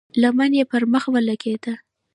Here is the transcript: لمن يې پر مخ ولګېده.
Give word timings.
لمن 0.21 0.51
يې 0.59 0.63
پر 0.71 0.83
مخ 0.93 1.03
ولګېده. 1.13 1.73